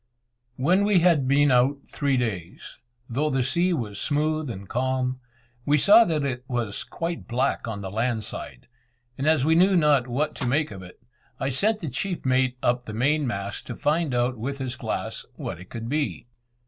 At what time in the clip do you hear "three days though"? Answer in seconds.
1.87-3.29